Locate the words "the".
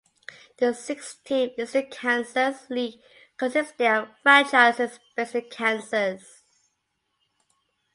0.57-0.73